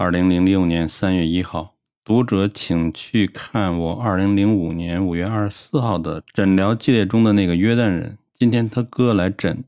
[0.00, 8.16] 二零零六年三月一号，读者请去看我二零零五年五月二十四号的诊疗系列中的那个约旦人。
[8.34, 9.62] 今天他哥来诊，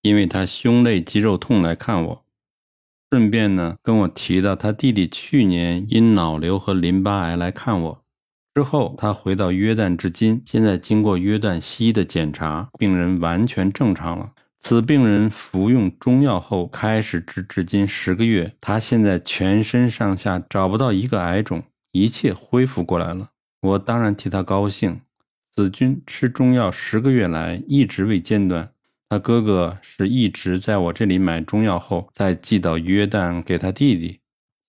[0.00, 2.24] 因为他胸肋肌肉痛来看我，
[3.10, 8.02] 顺便呢跟我提到他弟弟去年因脑瘤和淋巴癌来看我。
[8.54, 14.30] 之后他回到约旦至今，现在经过约旦西医的检查，病人完全正常了。
[14.66, 23.28] 此病人服用中药后，开始至至今十个月，他现在全身上下找不到一个癌肿，一切恢复过来了。
[23.60, 25.02] 我当然替他高兴。
[25.54, 28.70] 子君吃中药十个月来一直未间断，
[29.10, 34.20] 他哥哥是一直在我这里买中药后再寄到约旦给他弟弟。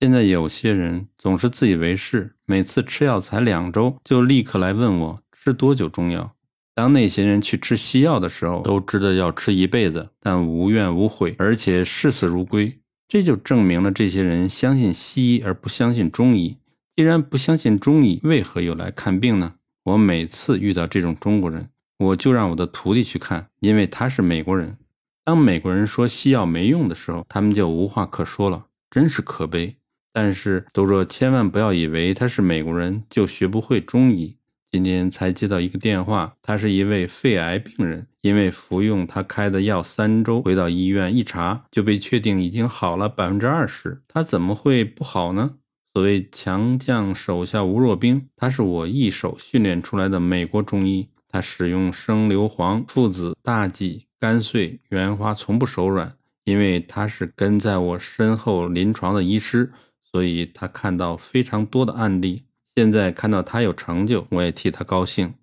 [0.02, 6.35] 现在有些人总是自以为是，每次吃药才两周，就立刻来问我吃多久中药。
[6.76, 12.78] 当那些人去吃西药的时候，都知道要吃一辈子，但无怨无悔，而且视死如归。
[13.08, 16.58] 这就证明了这些人相信西医而不相信中医。
[16.96, 19.54] 既然不相信中医，为何又来看病呢？
[19.86, 21.70] 我每次遇到这种中国人，
[22.00, 24.78] 我就让我的徒弟去看，因为他是美国人。
[25.24, 29.78] 当美国人说西药没用的时候，他们就无话可说了，真是可悲。
[30.12, 34.38] 但是都说千万不要以为他是美国人就学不会中医。
[34.76, 44.02] 今天才接到一个电话，他是一位肺癌病人，因为服用他开的药三周，回到医院一查，就被确定已经好了百分之二十。
[44.06, 45.52] 他怎么会不好呢？
[45.94, 51.08] 所谓强将手下无弱兵，他是我一手训练出来的美国中医。
[51.30, 56.18] 他使用生硫磺、附子、大戟、甘穗、原花，从不手软。
[56.44, 59.72] 因为他是跟在我身后临床的医师，
[60.12, 62.44] 所以他看到非常多的案例。
[62.76, 65.34] 现在看到他有成就，我也替他高兴。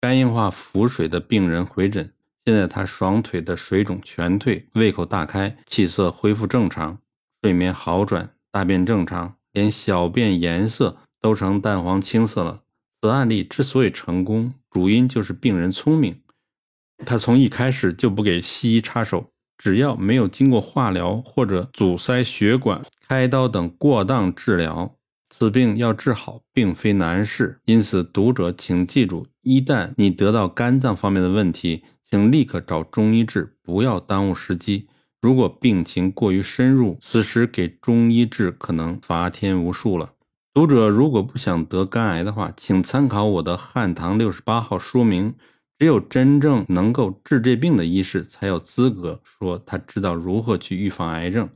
[0.00, 2.14] 肝硬化腹水的病人回诊，
[2.46, 6.98] 现在他双腿的水肿全退，胃口大开，气色恢复正常，
[7.42, 12.62] 睡眠好转，大便正常，连小便颜色都成淡黄青色了。
[13.02, 16.22] 此案例之所以成功，主因就是病人聪明，
[17.04, 24.96] 他从一开始就不给西医插手，只要没有经过化疗或者阻塞血管、开刀等过当治疗。
[25.36, 34.86] 此病要治好，并非难事，因此读者请记住：一旦你得到肝脏方面的问题，请立刻找中医治，不要耽误时机。
[35.20, 40.12] 如果病情过于深入，此时给中医治可能罚天无数了。
[40.52, 45.34] 读者如果不想得肝癌的话，请参考我的汉唐六十八号说明：
[45.76, 51.48] 只有真正能够治这病的医师，才有资格说他知道如何去预防癌症。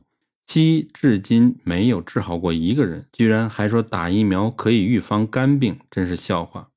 [0.49, 6.69] 鸡至今没有治好过一个人，居然还说打疫苗可以预防肝病，真是笑话。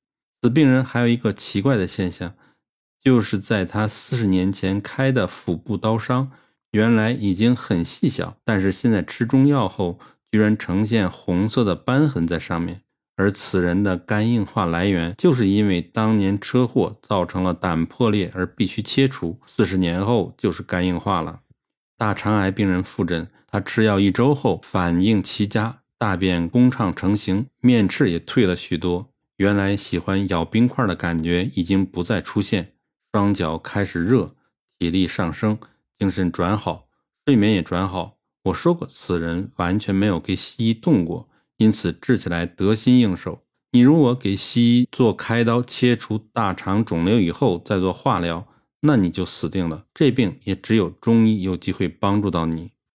[0.43, 2.35] 此病人还有一个奇怪的现象，
[3.03, 6.31] 就是在他四十年前开的腹部刀伤，
[6.73, 9.99] 原来已经很细小，但是现在吃中药后，
[10.31, 12.83] 居然呈现红色的斑痕在上面。
[13.17, 21.41] 而此人的肝硬化来源，就是因为当年车祸造成了胆破裂而必须切除，四十年后就是肝硬化了。
[22.03, 23.29] 大肠癌病人复诊。
[23.47, 29.13] 他吃药一周后反应奇佳，大便通畅成型，面赤也退了许多。
[29.37, 32.73] 原来喜欢咬冰块的感觉已经不再出现，
[33.13, 34.35] 双脚开始热，
[34.81, 35.57] 体力上升，
[35.97, 36.89] 精神转好，
[37.25, 38.17] 睡眠也转好。
[38.47, 43.45] 我说过，此人完全没有给西医动过，因此治起来得心应手。
[43.71, 48.49] 你如果给西医做开刀切除大肠肿瘤以后再做化疗，
[48.85, 49.87] 那你就死定了。
[49.95, 52.73] 这病也只有中医有机会帮助到你。